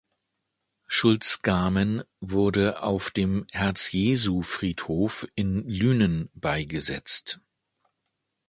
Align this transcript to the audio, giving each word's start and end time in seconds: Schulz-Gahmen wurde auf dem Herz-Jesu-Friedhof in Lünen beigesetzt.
Schulz-Gahmen 0.87 2.01
wurde 2.21 2.81
auf 2.81 3.11
dem 3.11 3.45
Herz-Jesu-Friedhof 3.51 5.27
in 5.35 5.63
Lünen 5.69 6.31
beigesetzt. 6.33 7.39